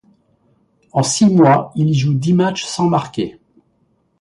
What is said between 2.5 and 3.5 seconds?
sans marquer.